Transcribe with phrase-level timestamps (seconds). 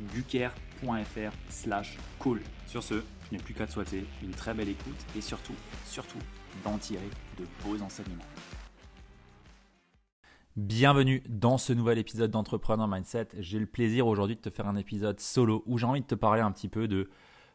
[0.00, 2.40] www.ludovic.fr slash call.
[2.66, 6.18] Sur ce, je n'ai plus qu'à te souhaiter une très belle écoute et surtout, surtout,
[6.64, 7.08] d'en tirer
[7.38, 8.24] de beaux enseignements.
[10.56, 13.28] Bienvenue dans ce nouvel épisode d'Entrepreneur Mindset.
[13.38, 16.14] J'ai le plaisir aujourd'hui de te faire un épisode solo où j'ai envie de te
[16.14, 17.10] parler un petit peu de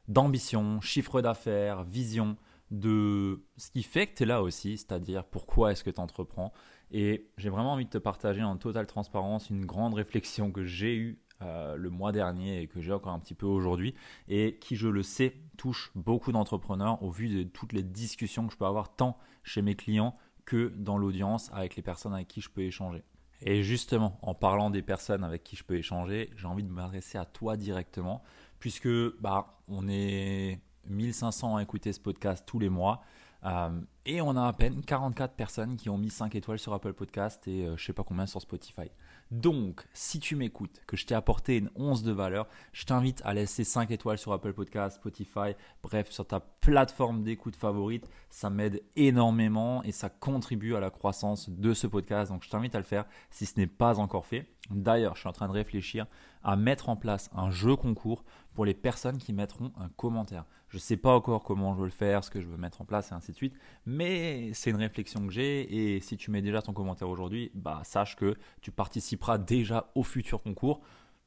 [0.08, 2.36] d'ambition, chiffre d'affaires, vision,
[2.70, 6.52] de ce qui fait que tu es là aussi, c'est-à-dire pourquoi est-ce que tu entreprends.
[6.92, 10.96] Et j'ai vraiment envie de te partager en totale transparence une grande réflexion que j'ai
[10.96, 13.96] eue euh, le mois dernier et que j'ai encore un petit peu aujourd'hui
[14.28, 18.54] et qui, je le sais, touche beaucoup d'entrepreneurs au vu de toutes les discussions que
[18.54, 22.42] je peux avoir tant chez mes clients que dans l'audience avec les personnes avec qui
[22.42, 23.04] je peux échanger.
[23.44, 27.18] Et justement, en parlant des personnes avec qui je peux échanger, j'ai envie de m'adresser
[27.18, 28.22] à toi directement
[28.60, 33.02] puisque bah, on est 1500 à écouter ce podcast tous les mois.
[33.44, 36.94] Euh, et on a à peine 44 personnes qui ont mis 5 étoiles sur Apple
[36.94, 38.92] Podcast et euh, je sais pas combien sur Spotify.
[39.32, 43.34] Donc, si tu m'écoutes, que je t'ai apporté une once de valeur, je t'invite à
[43.34, 48.10] laisser 5 étoiles sur Apple Podcast, Spotify, bref, sur ta plateforme d'écoute favorite.
[48.30, 52.30] Ça m'aide énormément et ça contribue à la croissance de ce podcast.
[52.30, 54.50] Donc, je t'invite à le faire si ce n'est pas encore fait.
[54.70, 56.08] D'ailleurs, je suis en train de réfléchir
[56.44, 58.26] à mettre en place un jeu concours
[58.62, 60.46] pour les personnes qui mettront un commentaire.
[60.70, 62.80] Je ne sais pas encore comment je veux le faire, ce que je veux mettre
[62.80, 63.56] en place et ainsi de suite,
[63.88, 67.82] mais c'est une réflexion que j'ai et si tu mets déjà ton commentaire aujourd'hui, bah
[67.84, 70.82] sache que tu participeras déjà au futur concours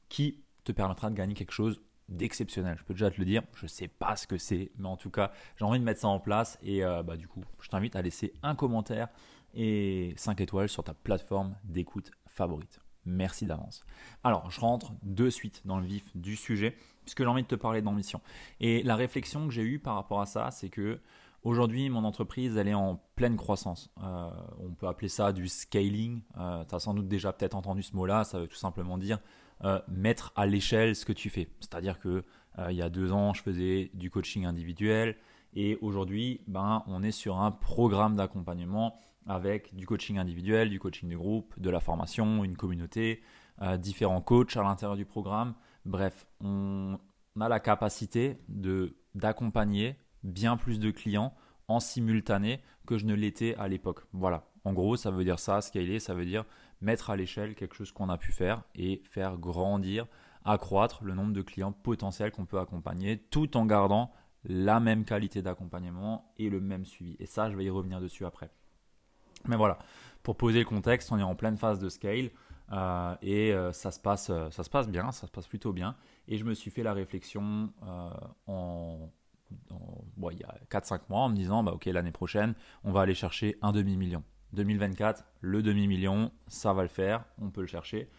[0.07, 2.77] qui te permettra de gagner quelque chose d'exceptionnel.
[2.79, 4.95] Je peux déjà te le dire, je ne sais pas ce que c'est, mais en
[4.95, 7.67] tout cas, j'ai envie de mettre ça en place et euh, bah, du coup, je
[7.67, 9.09] t'invite à laisser un commentaire
[9.53, 12.79] et 5 étoiles sur ta plateforme d'écoute favorite.
[13.05, 13.85] Merci d'avance.
[14.23, 17.55] Alors, je rentre de suite dans le vif du sujet, puisque j'ai envie de te
[17.55, 18.21] parler d'ambition.
[18.59, 20.99] Et la réflexion que j'ai eue par rapport à ça, c'est que
[21.43, 23.91] aujourd'hui, mon entreprise, elle est en pleine croissance.
[24.03, 24.29] Euh,
[24.59, 26.21] on peut appeler ça du scaling.
[26.37, 28.23] Euh, tu as sans doute déjà peut-être entendu ce mot-là.
[28.23, 29.19] Ça veut tout simplement dire
[29.63, 31.47] euh, mettre à l'échelle ce que tu fais.
[31.59, 32.23] C'est-à-dire que
[32.69, 35.17] il y a deux ans, je faisais du coaching individuel.
[35.55, 41.09] Et aujourd'hui, ben, on est sur un programme d'accompagnement avec du coaching individuel, du coaching
[41.09, 43.21] de groupe, de la formation, une communauté,
[43.61, 45.55] euh, différents coachs à l'intérieur du programme.
[45.85, 46.99] Bref, on
[47.39, 51.33] a la capacité de d'accompagner bien plus de clients
[51.67, 54.01] en simultané que je ne l'étais à l'époque.
[54.11, 54.47] Voilà.
[54.65, 56.43] En gros, ça veut dire ça, scaler, ça veut dire
[56.81, 60.07] mettre à l'échelle quelque chose qu'on a pu faire et faire grandir,
[60.43, 64.11] accroître le nombre de clients potentiels qu'on peut accompagner tout en gardant
[64.43, 67.15] la même qualité d'accompagnement et le même suivi.
[67.19, 68.51] Et ça, je vais y revenir dessus après.
[69.47, 69.79] Mais voilà,
[70.23, 72.31] pour poser le contexte, on est en pleine phase de scale
[72.71, 75.73] euh, et euh, ça, se passe, euh, ça se passe bien, ça se passe plutôt
[75.73, 75.95] bien.
[76.27, 77.71] Et je me suis fait la réflexion
[78.47, 79.09] en,
[80.31, 83.13] il y a 4-5 mois en me disant, bah, ok, l'année prochaine, on va aller
[83.13, 84.23] chercher un demi-million.
[84.53, 88.09] 2024, le demi-million, ça va le faire, on peut le chercher.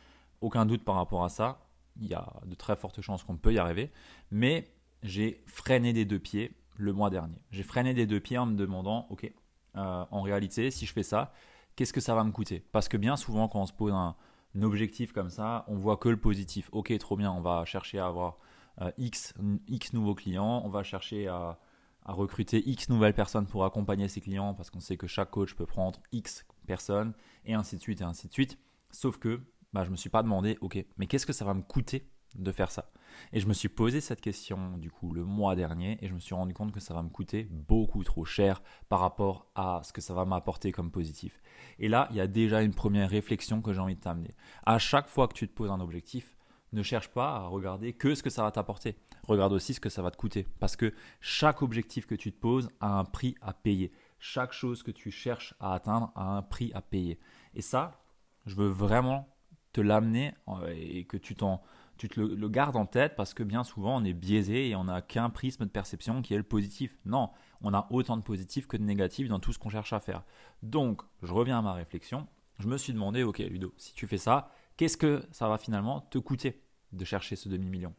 [0.40, 1.66] Aucun doute par rapport à ça.
[1.98, 3.90] Il y a de très fortes chances qu'on peut y arriver.
[4.30, 4.70] Mais
[5.02, 7.40] j'ai freiné des deux pieds le mois dernier.
[7.50, 9.32] J'ai freiné des deux pieds en me demandant, ok,
[9.76, 11.32] euh, en réalité, si je fais ça,
[11.74, 12.64] qu'est-ce que ça va me coûter?
[12.72, 14.16] Parce que bien souvent, quand on se pose un,
[14.62, 16.70] objectif comme ça, on voit que le positif.
[16.72, 18.38] Ok, trop bien, on va chercher à avoir
[18.80, 19.34] euh, X,
[19.68, 21.58] X nouveaux clients, on va chercher à,
[22.04, 25.66] recruter X nouvelles personnes pour accompagner ses clients parce qu'on sait que chaque coach peut
[25.66, 27.12] prendre X personnes
[27.44, 28.58] et ainsi de suite et ainsi de suite.
[28.92, 29.40] Sauf que
[29.72, 32.08] bah, je ne me suis pas demandé, ok, mais qu'est-ce que ça va me coûter?
[32.38, 32.90] De faire ça
[33.32, 36.20] Et je me suis posé cette question du coup le mois dernier et je me
[36.20, 39.92] suis rendu compte que ça va me coûter beaucoup trop cher par rapport à ce
[39.92, 41.40] que ça va m'apporter comme positif.
[41.78, 44.34] Et là, il y a déjà une première réflexion que j'ai envie de t'amener.
[44.64, 46.36] À chaque fois que tu te poses un objectif,
[46.72, 48.96] ne cherche pas à regarder que ce que ça va t'apporter.
[49.26, 50.46] Regarde aussi ce que ça va te coûter.
[50.60, 53.92] Parce que chaque objectif que tu te poses a un prix à payer.
[54.18, 57.18] Chaque chose que tu cherches à atteindre a un prix à payer.
[57.54, 58.02] Et ça,
[58.46, 59.35] je veux vraiment
[59.80, 61.62] l'amener euh, et que tu, t'en,
[61.96, 64.84] tu te le, gardes en tête parce que bien souvent on est biaisé et on
[64.84, 66.96] n'a qu'un prisme de perception qui est le positif.
[67.04, 67.30] Non,
[67.60, 70.22] on a autant de positifs que de négatifs dans tout ce qu'on cherche à faire.
[70.62, 72.26] Donc, je reviens à ma réflexion.
[72.58, 76.00] Je me suis demandé, ok Ludo, si tu fais ça, qu'est-ce que ça va finalement
[76.00, 76.62] te coûter
[76.92, 77.94] de chercher ce demi-million?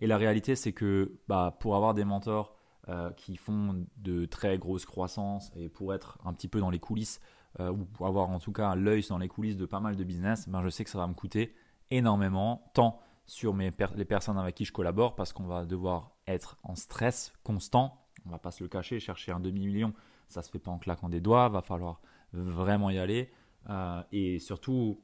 [0.00, 2.56] Et la réalité, c'est que bah, pour avoir des mentors
[2.88, 6.78] euh, qui font de très grosses croissances et pour être un petit peu dans les
[6.78, 7.20] coulisses,
[7.58, 10.04] euh, ou pour avoir en tout cas l'œil dans les coulisses de pas mal de
[10.04, 11.54] business, ben, je sais que ça va me coûter
[11.90, 16.74] énormément, tant sur les personnes avec qui je collabore, parce qu'on va devoir être en
[16.74, 19.92] stress constant, on va pas se le cacher, chercher un demi-million,
[20.28, 22.00] ça se fait pas en claquant des doigts, va falloir
[22.32, 23.30] vraiment y aller,
[23.68, 25.00] euh, et surtout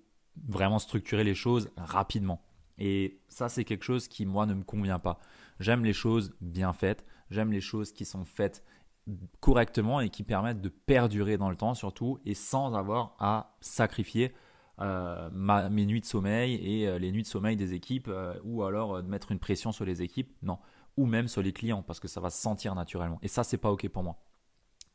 [0.48, 2.42] vraiment structurer les choses rapidement.
[2.78, 5.18] Et ça, c'est quelque chose qui, moi, ne me convient pas.
[5.60, 8.64] J'aime les choses bien faites, j'aime les choses qui sont faites
[9.40, 14.34] correctement et qui permettent de perdurer dans le temps, surtout, et sans avoir à sacrifier
[14.80, 18.62] euh, mes nuits de sommeil et euh, les nuits de sommeil des équipes, euh, ou
[18.62, 20.32] alors de mettre une pression sur les équipes.
[20.42, 20.58] Non,
[20.96, 23.18] ou même sur les clients, parce que ça va se sentir naturellement.
[23.22, 24.16] Et ça, c'est pas OK pour moi.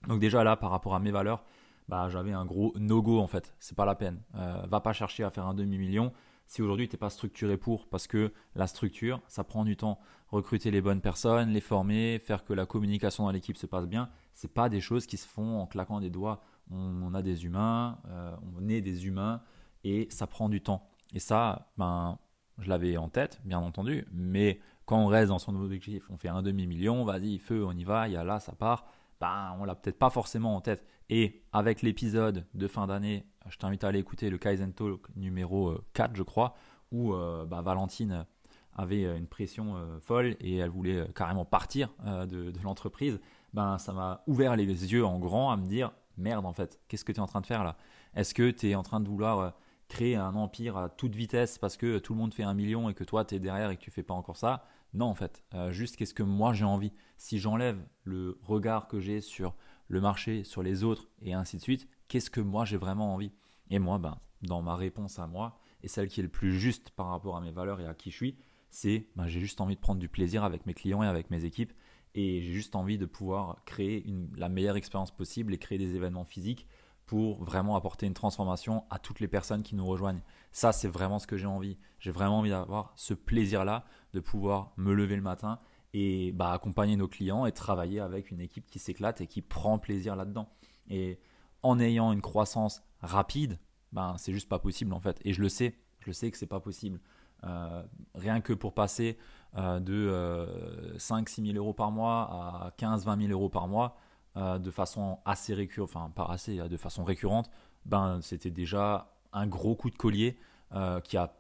[0.08, 1.44] Donc, déjà là, par rapport à mes valeurs,
[1.88, 3.54] bah, j'avais un gros no-go en fait.
[3.60, 4.22] C'est pas la peine.
[4.34, 6.12] Va pas chercher à faire un demi-million
[6.52, 10.00] si aujourd'hui tu n'es pas structuré pour, parce que la structure, ça prend du temps.
[10.28, 14.10] Recruter les bonnes personnes, les former, faire que la communication dans l'équipe se passe bien,
[14.34, 16.42] c'est pas des choses qui se font en claquant des doigts.
[16.70, 19.42] On, a des humains, euh, on est des humains,
[19.86, 20.90] et ça prend du temps.
[21.14, 22.20] Et ça, ben,
[22.58, 26.28] je l'avais en tête, bien entendu, mais quand on reste dans son objectif, on fait
[26.28, 28.88] un demi-million, vas-y, feu, on y va, il y a là, ça part
[29.22, 30.84] ben, on l'a peut-être pas forcément en tête.
[31.10, 35.74] Et avec l'épisode de fin d'année, je t'invite à aller écouter le Kaizen Talk numéro
[35.94, 36.56] 4, euh, je crois,
[36.92, 38.26] où euh, bah, Valentine
[38.74, 43.20] avait euh, une pression folle et elle voulait carrément partir de, l'entreprise.
[43.54, 47.06] Ben, ça m'a ouvert les yeux en grand à me dire merde, en fait, qu'est-ce
[47.06, 47.78] que tu es en train de faire là?
[48.16, 49.54] Est-ce que tu es en train de vouloir
[49.88, 52.94] créer un empire à toute vitesse parce que tout le monde fait un million et
[52.94, 54.66] que toi tu es derrière et que tu fais pas encore ça?
[54.94, 56.94] Non, en fait, juste qu'est-ce que moi j'ai envie?
[57.18, 59.56] Si j'enlève le regard que j'ai sur
[59.88, 63.32] le marché, sur les autres et ainsi de suite, qu'est-ce que moi j'ai vraiment envie?
[63.70, 66.90] Et moi, ben, dans ma réponse à moi, et celle qui est le plus juste
[66.90, 68.38] par rapport à mes valeurs et à qui je suis,
[68.70, 71.46] c'est ben, j'ai juste envie de prendre du plaisir avec mes clients et avec mes
[71.46, 71.72] équipes.
[72.14, 74.06] Et j'ai juste envie de pouvoir créer
[74.36, 76.68] la meilleure expérience possible et créer des événements physiques
[77.06, 80.22] pour vraiment apporter une transformation à toutes les personnes qui nous rejoignent.
[80.52, 81.78] Ça, c'est vraiment ce que j'ai envie.
[82.00, 85.60] J'ai vraiment envie d'avoir ce plaisir-là de pouvoir me lever le matin
[85.94, 89.80] et bah, accompagner nos clients et travailler avec une équipe qui s'éclate et qui prend
[89.80, 90.50] plaisir là-dedans.
[90.90, 91.18] Et
[91.64, 93.60] en ayant une croissance rapide,
[93.92, 95.20] ben, c'est juste pas possible en fait.
[95.26, 97.00] Et je le sais, je le sais que c'est pas possible.
[97.44, 99.18] Euh, rien que pour passer
[99.58, 103.98] euh, de euh, 5-6 000 euros par mois à 15-20 000 euros par mois
[104.38, 107.50] euh, de façon assez récurrente, enfin pas assez, de façon récurrente,
[107.86, 110.38] ben, c'était déjà un gros coup de collier
[111.04, 111.34] qui a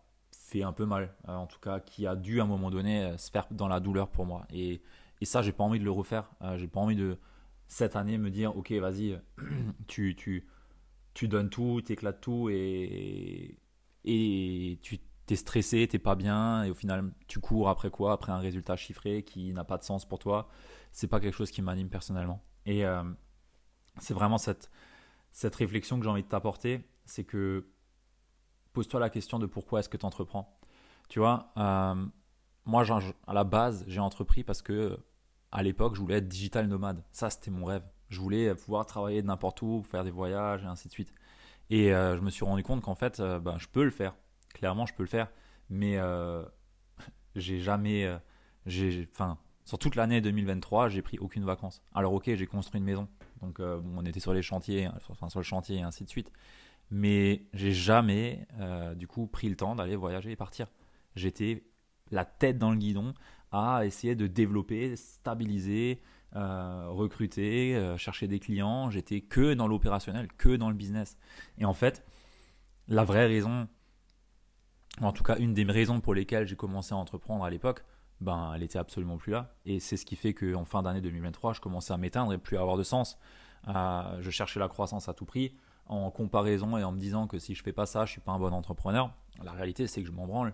[0.51, 3.03] fait un peu mal, euh, en tout cas, qui a dû à un moment donné
[3.03, 4.45] euh, se faire dans la douleur pour moi.
[4.51, 4.81] Et,
[5.21, 6.29] et ça, j'ai pas envie de le refaire.
[6.41, 7.17] Euh, j'ai pas envie de
[7.71, 9.17] cette année me dire, ok, vas-y,
[9.87, 10.45] tu, tu,
[11.13, 13.57] tu donnes tout, tu éclates tout et,
[14.03, 18.11] et tu t'es stressé, t'es pas bien et au final tu cours après quoi?
[18.11, 20.49] Après un résultat chiffré qui n'a pas de sens pour toi.
[20.91, 22.43] C'est pas quelque chose qui m'anime personnellement.
[22.65, 22.83] Et
[23.99, 24.69] c'est vraiment cette,
[25.31, 27.69] cette réflexion que j'ai envie de t'apporter, c'est que
[28.73, 30.59] pose-toi la question de pourquoi est-ce que tu entreprends.
[31.07, 32.05] Tu vois, euh,
[32.65, 32.83] moi,
[33.27, 34.99] à la base, j'ai entrepris parce que
[35.51, 37.03] à l'époque, je voulais être digital nomade.
[37.11, 37.83] Ça, c'était mon rêve.
[38.09, 41.13] Je voulais pouvoir travailler de n'importe où, faire des voyages et ainsi de suite.
[41.69, 44.15] Et euh, je me suis rendu compte qu'en fait, euh, ben, je peux le faire.
[44.53, 45.29] Clairement, je peux le faire.
[45.69, 45.97] Mais
[47.35, 48.19] j'ai jamais.
[48.65, 51.81] j'ai, enfin, sur toute l'année 2023, j'ai pris aucune vacances.
[51.93, 53.07] Alors, ok, j'ai construit une maison.
[53.41, 56.31] Donc, on était sur les chantiers, enfin, sur le chantier et ainsi de suite
[56.91, 60.67] mais j'ai jamais euh, du coup pris le temps d'aller voyager et partir.
[61.15, 61.63] J'étais
[62.11, 63.13] la tête dans le guidon
[63.51, 66.01] à essayer de développer, stabiliser,
[66.35, 68.89] euh, recruter, euh, chercher des clients.
[68.89, 71.17] J'étais que dans l'opérationnel, que dans le business.
[71.57, 72.05] Et en fait,
[72.87, 73.67] la vraie raison,
[75.01, 77.83] en tout cas une des raisons pour lesquelles j'ai commencé à entreprendre à l'époque,
[78.21, 79.55] ben, elle était absolument plus là.
[79.65, 82.57] Et c'est ce qui fait qu'en fin d'année 2023, je commençais à m'éteindre et plus
[82.57, 83.17] à avoir de sens.
[83.67, 85.53] je cherchais la croissance à tout prix
[85.91, 88.31] en comparaison et en me disant que si je fais pas ça, je suis pas
[88.31, 89.13] un bon entrepreneur.
[89.43, 90.53] La réalité, c'est que je m'en branle.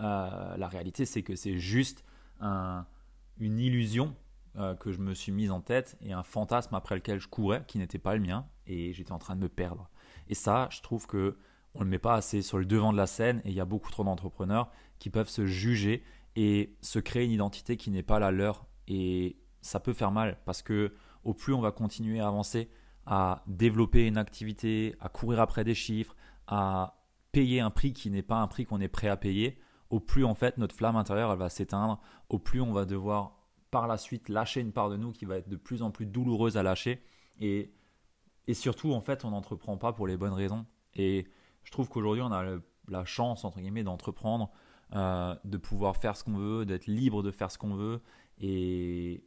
[0.00, 2.04] Euh, la réalité, c'est que c'est juste
[2.40, 4.14] une illusion
[4.56, 7.62] euh, que je me suis mise en tête et un fantasme après lequel je courais
[7.68, 9.88] qui n'était pas le mien et j'étais en train de me perdre.
[10.28, 11.36] Et ça, je trouve que
[11.74, 13.60] on ne le met pas assez sur le devant de la scène et il y
[13.60, 16.02] a beaucoup trop d'entrepreneurs qui peuvent se juger
[16.34, 20.38] et se créer une identité qui n'est pas la leur et ça peut faire mal
[20.44, 22.70] parce que au plus on va continuer à avancer,
[23.06, 26.16] à développer une activité, à courir après des chiffres,
[26.46, 30.00] à payer un prix qui n'est pas un prix qu'on est prêt à payer, au
[30.00, 33.38] plus en fait notre flamme intérieure elle va s'éteindre, au plus on va devoir
[33.70, 36.06] par la suite lâcher une part de nous qui va être de plus en plus
[36.06, 37.02] douloureuse à lâcher.
[37.40, 37.72] Et,
[38.46, 40.66] et surtout en fait on n'entreprend pas pour les bonnes raisons.
[40.94, 41.26] Et
[41.64, 42.44] je trouve qu'aujourd'hui on a
[42.88, 44.50] la chance entre guillemets d'entreprendre,
[44.94, 48.00] euh, de pouvoir faire ce qu'on veut, d'être libre de faire ce qu'on veut.
[48.38, 49.24] Et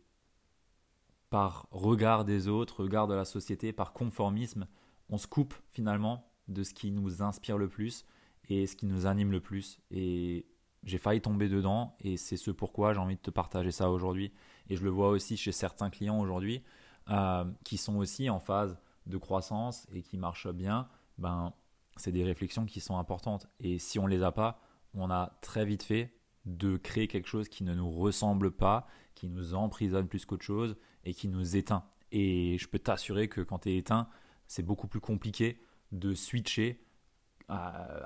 [1.30, 4.68] par regard des autres, regard de la société, par conformisme,
[5.10, 8.06] on se coupe finalement de ce qui nous inspire le plus
[8.50, 9.80] et ce qui nous anime le plus.
[9.92, 10.46] Et
[10.84, 14.34] j'ai failli tomber dedans et c'est ce pourquoi j'ai envie de te partager ça aujourd'hui.
[14.70, 16.64] Et je le vois aussi chez certains clients aujourd'hui
[17.10, 20.88] euh, qui sont aussi en phase de croissance et qui marchent bien.
[21.18, 21.54] Ben,
[21.98, 23.48] c'est des réflexions qui sont importantes.
[23.60, 24.60] Et si on ne les a pas,
[24.94, 29.30] on a très vite fait de créer quelque chose qui ne nous ressemble pas, qui
[29.30, 31.84] nous emprisonne plus qu'autre chose et qui nous éteint.
[32.12, 34.08] Et je peux t'assurer que quand tu es éteint,
[34.48, 35.62] c'est beaucoup plus compliqué
[35.92, 36.84] de switcher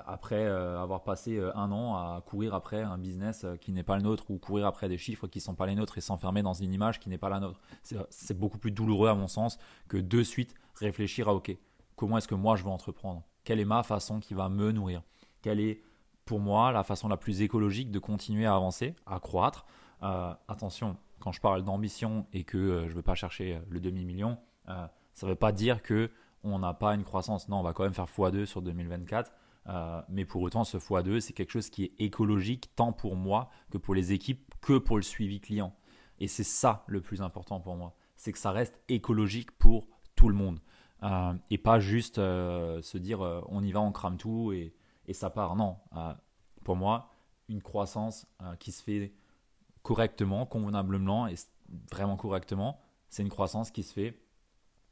[0.06, 3.96] après euh, avoir passé euh, un an à courir après un business qui n'est pas
[3.96, 6.42] le nôtre ou courir après des chiffres qui ne sont pas les nôtres et s'enfermer
[6.42, 7.60] dans une image qui n'est pas la nôtre.
[8.10, 11.56] C'est beaucoup plus douloureux à mon sens que de suite réfléchir à OK,
[11.94, 13.22] comment est-ce que moi je veux entreprendre?
[13.44, 15.02] Quelle est ma façon qui va me nourrir?
[15.42, 15.80] Quelle est
[16.24, 19.64] pour moi la façon la plus écologique de continuer à avancer, à croître?
[20.00, 25.26] Attention, quand je parle d'ambition et que je ne veux pas chercher le demi-million, ça
[25.26, 26.10] ne veut pas dire que
[26.52, 27.48] on n'a pas une croissance.
[27.48, 29.32] Non, on va quand même faire x2 sur 2024.
[29.68, 33.50] Euh, mais pour autant, ce x2, c'est quelque chose qui est écologique tant pour moi
[33.70, 35.74] que pour les équipes, que pour le suivi client.
[36.18, 37.94] Et c'est ça le plus important pour moi.
[38.16, 40.60] C'est que ça reste écologique pour tout le monde.
[41.02, 44.74] Euh, et pas juste euh, se dire on y va, on crame tout et,
[45.06, 45.56] et ça part.
[45.56, 45.78] Non,
[46.64, 47.12] pour moi,
[47.48, 48.26] une croissance
[48.58, 49.12] qui se fait
[49.82, 51.34] correctement, convenablement et
[51.90, 54.25] vraiment correctement, c'est une croissance qui se fait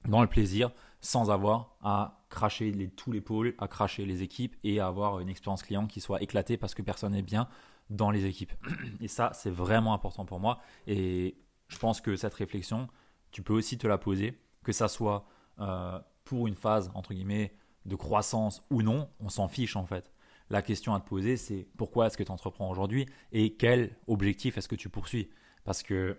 [0.07, 0.71] dans le plaisir
[1.01, 5.29] sans avoir à cracher tous les pôles, à cracher les équipes et à avoir une
[5.29, 7.49] expérience client qui soit éclatée parce que personne n'est bien
[7.91, 8.53] dans les équipes.
[9.01, 10.61] Et ça, c'est vraiment important pour moi.
[10.87, 11.37] Et
[11.69, 12.89] je pense que cette réflexion,
[13.31, 15.27] tu peux aussi te la poser, que ça soit
[15.61, 17.53] euh, pour une phase, entre guillemets,
[17.85, 20.11] de croissance ou non, on s'en fiche en fait.
[20.51, 24.57] La question à te poser, c'est pourquoi est-ce que tu entreprends aujourd'hui et quel objectif
[24.57, 25.31] est-ce que tu poursuis?
[25.65, 26.19] Parce que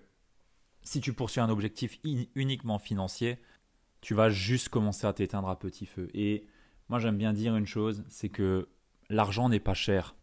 [0.82, 3.40] si tu poursuis un objectif uniquement financier,
[4.06, 6.10] tu vas juste commencer à t'éteindre à petit feu.
[6.14, 6.46] Et
[6.90, 8.70] moi j'aime bien dire une chose, c'est que
[9.10, 10.16] l'argent n'est pas cher.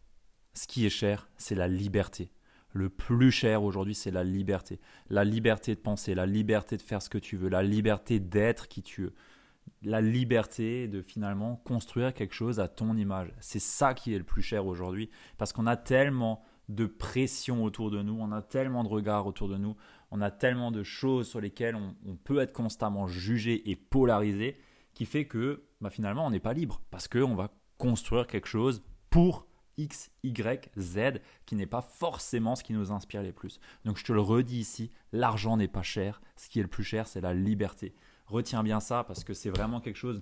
[0.53, 2.31] Ce qui est cher, c'est la liberté.
[2.71, 4.79] Le plus cher aujourd'hui, c'est la liberté.
[5.09, 8.69] La liberté de penser, la liberté de faire ce que tu veux, la liberté d'être
[8.69, 9.13] qui tu veux,
[9.81, 13.33] la liberté de finalement construire quelque chose à ton image.
[13.41, 17.91] C'est ça qui est le plus cher aujourd'hui parce qu'on a tellement de pression autour
[17.91, 19.75] de nous, on a tellement de regards autour de nous,
[20.13, 24.55] on a tellement de choses sur lesquelles on, peut être constamment jugé et polarisé,
[24.93, 28.83] qui fait que bah, finalement on n'est pas libre, parce qu'on va construire quelque chose
[29.09, 33.59] pour X, Y, Z, qui n'est pas forcément ce qui nous inspire les plus.
[33.85, 36.83] Donc je te le redis ici, l'argent n'est pas cher, ce qui est le plus
[36.83, 37.95] cher, c'est la liberté.
[38.27, 40.21] Retiens bien ça, parce que c'est vraiment quelque chose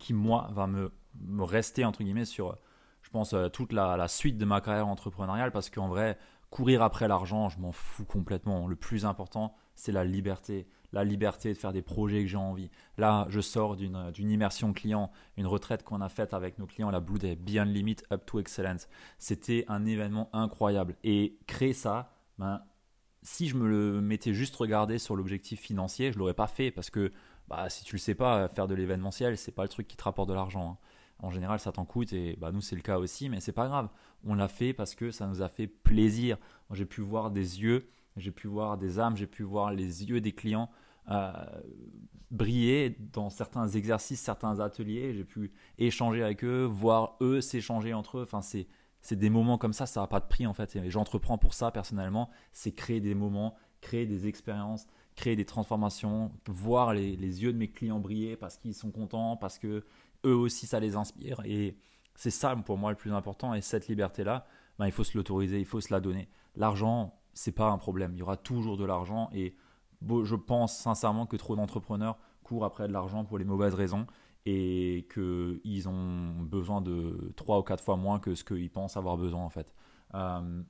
[0.00, 0.90] qui, moi, va me,
[1.38, 2.58] rester, entre guillemets, sur,
[3.02, 6.18] je pense, euh, toute la, la suite de ma carrière entrepreneuriale, parce qu'en vrai,
[6.50, 8.66] courir après l'argent, je m'en fous complètement.
[8.66, 10.66] Le plus important, c'est la liberté.
[10.92, 12.70] La liberté de faire des projets que j'ai envie.
[12.98, 17.00] Là, je sors d'une immersion client, une retraite qu'on a faite avec nos clients, la
[17.00, 18.88] Blue Day, Beyond Limit Up to Excellence.
[19.18, 20.96] C'était un événement incroyable.
[21.04, 22.62] Et créer ça, ben,
[23.22, 26.90] si je me le mettais juste regarder sur l'objectif financier, je l'aurais pas fait parce
[26.90, 27.12] que
[27.46, 30.02] bah, si tu le sais pas, faire de l'événementiel, c'est pas le truc qui te
[30.02, 30.72] rapporte de l'argent.
[30.72, 30.86] Hein
[31.22, 33.66] en général, ça t'en coûte et bah, nous, c'est le cas aussi, mais c'est pas
[33.66, 33.88] grave.
[34.24, 36.36] On l'a fait parce que ça nous a fait plaisir.
[36.72, 40.20] J'ai pu voir des yeux, j'ai pu voir des âmes, j'ai pu voir les yeux
[40.20, 40.70] des clients
[41.10, 41.32] euh,
[42.30, 45.12] briller dans certains exercices, certains ateliers.
[45.14, 48.22] J'ai pu échanger avec eux, voir eux s'échanger entre eux.
[48.22, 50.76] Enfin, c'est des moments comme ça, ça n'a pas de prix en fait.
[50.76, 54.86] Et j'entreprends pour ça personnellement, c'est créer des moments, créer des expériences,
[55.20, 59.58] créer des transformations, voir les, yeux de mes clients briller parce qu'ils sont contents, parce
[59.58, 59.84] que
[60.24, 61.42] eux aussi ça les inspire.
[61.44, 61.76] Et
[62.14, 63.52] c'est ça pour moi le plus important.
[63.52, 64.46] Et cette liberté-là,
[64.78, 66.28] ben, il faut se l'autoriser, il faut se la donner.
[66.56, 68.12] L'argent, c'est pas un problème.
[68.14, 69.28] Il y aura toujours de l'argent.
[69.34, 69.54] Et
[70.02, 74.06] je pense sincèrement que trop d'entrepreneurs courent après de l'argent pour les mauvaises raisons
[74.46, 79.18] et qu'ils ont besoin de 3 ou 4 fois moins que ce qu'ils pensent avoir
[79.18, 79.74] besoin en fait.
[80.14, 80.62] Euh,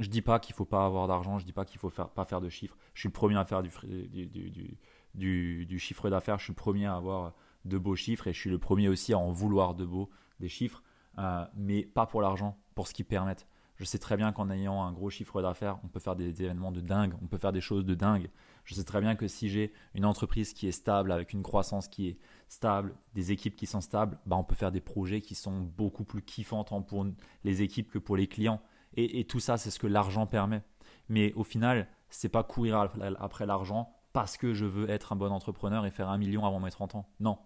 [0.00, 2.24] je dis pas qu'il faut pas avoir d'argent, je dis pas qu'il faut faire, pas
[2.24, 2.76] faire de chiffres.
[2.94, 3.70] Je suis le premier à faire du,
[4.08, 4.76] du,
[5.14, 8.38] du, du chiffre d'affaires, je suis le premier à avoir de beaux chiffres et je
[8.38, 10.08] suis le premier aussi à en vouloir de beaux
[10.40, 10.82] des chiffres,
[11.18, 13.46] euh, mais pas pour l'argent, pour ce qu'ils permettent.
[13.76, 16.70] Je sais très bien qu'en ayant un gros chiffre d'affaires, on peut faire des événements
[16.70, 18.30] de dingue, on peut faire des choses de dingue.
[18.64, 21.88] Je sais très bien que si j'ai une entreprise qui est stable, avec une croissance
[21.88, 25.34] qui est stable, des équipes qui sont stables, bah on peut faire des projets qui
[25.34, 27.06] sont beaucoup plus kiffants tant pour
[27.42, 28.60] les équipes que pour les clients.
[28.96, 30.62] Et, tout ça, c'est ce que l'argent permet.
[31.08, 35.30] Mais au final, c'est pas courir après l'argent parce que je veux être un bon
[35.30, 37.08] entrepreneur et faire un million avant mes 30 ans.
[37.20, 37.38] Non,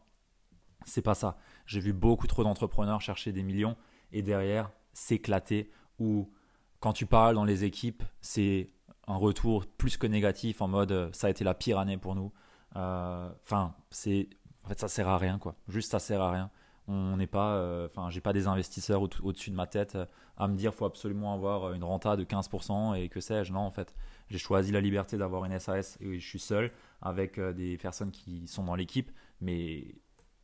[0.84, 1.36] c'est pas ça.
[1.66, 3.76] J'ai vu beaucoup trop d'entrepreneurs chercher des millions
[4.12, 6.32] et derrière s'éclater ou
[6.80, 8.70] quand tu parles dans les équipes, c'est
[9.06, 12.14] un retour plus que négatif en mode euh, ça a été la pire année pour
[12.14, 12.32] nous.
[12.76, 14.28] Euh, enfin, c'est
[14.64, 15.56] en fait ça sert à rien quoi.
[15.68, 16.50] Juste ça sert à rien.
[16.86, 19.96] On n'est pas, euh, enfin, j'ai pas des investisseurs au-dessus de ma tête
[20.36, 23.52] à me dire faut absolument avoir une renta de 15% et que sais-je.
[23.52, 23.94] Non, en fait,
[24.28, 28.46] j'ai choisi la liberté d'avoir une SAS et je suis seul avec des personnes qui
[28.46, 29.10] sont dans l'équipe,
[29.40, 29.94] mais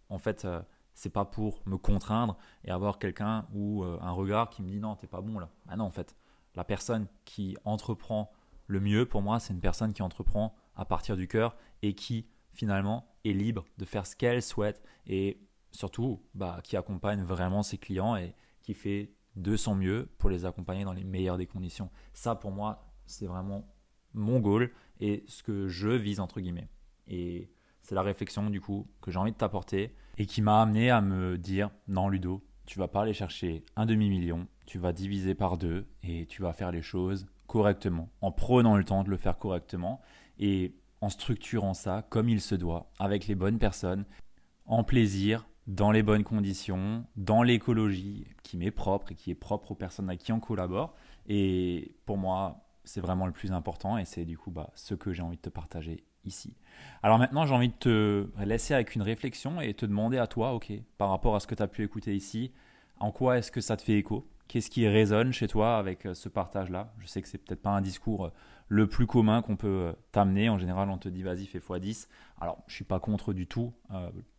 [0.09, 0.47] en fait,
[0.95, 4.97] c'est pas pour me contraindre et avoir quelqu'un ou un regard qui me dit non,
[4.97, 5.51] t'es pas bon là.
[5.69, 6.17] Ah non, en fait,
[6.55, 8.31] la personne qui entreprend
[8.67, 12.27] le mieux pour moi, c'est une personne qui entreprend à partir du cœur et qui
[12.53, 15.41] finalement est libre de faire ce qu'elle souhaite et
[15.73, 20.45] surtout bah, qui accompagne vraiment ses clients et qui fait de son mieux pour les
[20.45, 21.91] accompagner dans les meilleures des conditions.
[22.13, 23.73] Ça pour moi, c'est vraiment
[24.13, 26.69] mon goal et ce que je vise entre guillemets.
[27.07, 27.51] Et
[27.83, 31.01] c'est la réflexion du coup que j'ai envie de t'apporter et qui m'a amené à
[31.01, 35.59] me dire non Ludo, tu vas pas aller chercher un demi-million, tu vas diviser par
[35.59, 39.39] deux et tu vas faire les choses correctement, en prenant le temps de le faire
[39.39, 40.01] correctement
[40.39, 44.05] et en structurant ça comme il se doit, avec les bonnes personnes,
[44.67, 49.73] en plaisir, dans les bonnes conditions, dans l'écologie qui m'est propre et qui est propre
[49.73, 50.95] aux personnes à qui on collabore.
[51.29, 55.13] Et pour moi, c'est vraiment le plus important et c'est du coup bah, ce que
[55.13, 56.57] j'ai envie de te partager ici.
[57.03, 60.55] Alors maintenant, j'ai envie de te laisser avec une réflexion et te demander à toi,
[60.55, 62.53] ok, par rapport à ce que tu as pu écouter ici,
[62.99, 64.29] en quoi est-ce que ça te fait écho?
[64.49, 66.93] Qu'est-ce qui résonne chez toi avec euh, ce partage-là?
[66.99, 68.33] Je sais que c'est peut-être pas un discours euh,
[68.71, 70.49] le plus commun qu'on peut euh, t'amener.
[70.49, 72.07] En général, on te dit vas-y, fais x10.
[72.41, 73.75] Alors, je suis pas contre du tout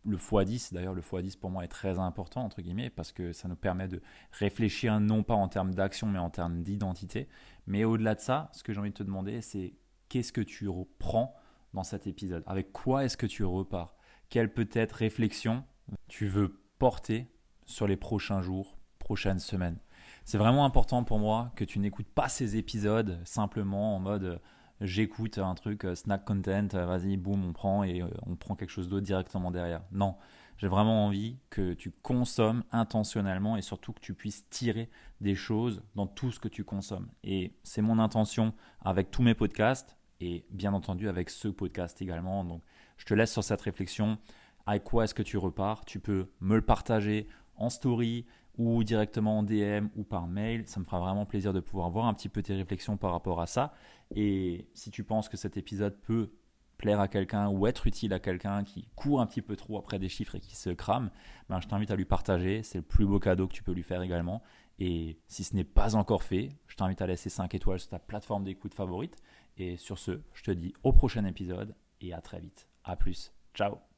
[0.04, 0.72] le x10.
[0.72, 3.88] D'ailleurs, le x10 pour moi est très important, entre guillemets, parce que ça nous permet
[3.88, 4.00] de
[4.32, 7.28] réfléchir non pas en termes d'action, mais en termes d'identité.
[7.66, 9.74] Mais au-delà de ça, ce que j'ai envie de te demander, c'est
[10.08, 11.34] qu'est-ce que tu reprends
[11.74, 12.42] dans cet épisode?
[12.46, 13.94] Avec quoi est-ce que tu repars?
[14.30, 15.62] Quelle peut-être réflexion
[16.08, 17.30] tu veux porter
[17.66, 19.78] sur les prochains jours, prochaines semaines?
[20.24, 24.38] C'est vraiment important pour moi que tu n'écoutes pas ces épisodes simplement en mode euh,
[24.80, 28.70] j'écoute un truc euh, snack content, euh, vas-y, boum, on prend et on prend quelque
[28.70, 29.82] chose d'autre directement derrière.
[29.92, 30.16] Non,
[30.58, 35.82] j'ai vraiment envie que tu consommes intentionnellement et surtout que tu puisses tirer des choses
[35.94, 37.08] dans tout ce que tu consommes.
[37.24, 42.44] Et c'est mon intention avec tous mes podcasts et bien entendu avec ce podcast également.
[42.44, 42.62] Donc
[42.96, 44.18] je te laisse sur cette réflexion.
[44.66, 45.84] Avec quoi est-ce que tu repars?
[45.84, 48.26] Tu peux me le partager en story,
[48.58, 50.66] ou directement en DM ou par mail.
[50.66, 53.40] Ça me fera vraiment plaisir de pouvoir voir un petit peu tes réflexions par rapport
[53.40, 53.72] à ça.
[54.14, 56.30] Et si tu penses que cet épisode peut
[56.76, 59.98] plaire à quelqu'un ou être utile à quelqu'un qui court un petit peu trop après
[59.98, 61.10] des chiffres et qui se crame,
[61.48, 62.62] ben je t'invite à lui partager.
[62.62, 64.42] C'est le plus beau cadeau que tu peux lui faire également.
[64.78, 67.98] Et si ce n'est pas encore fait, je t'invite à laisser 5 étoiles sur ta
[67.98, 69.16] plateforme d'écoute favorite.
[69.56, 72.68] Et sur ce, je te dis au prochain épisode et à très vite.
[72.84, 73.32] A plus.
[73.54, 73.91] Ciao